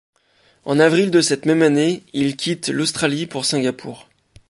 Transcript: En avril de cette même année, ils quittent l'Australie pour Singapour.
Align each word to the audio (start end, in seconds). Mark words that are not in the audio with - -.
En 0.65 0.79
avril 0.79 1.11
de 1.11 1.21
cette 1.21 1.45
même 1.45 1.61
année, 1.61 2.01
ils 2.13 2.35
quittent 2.35 2.69
l'Australie 2.69 3.27
pour 3.27 3.45
Singapour. 3.45 4.09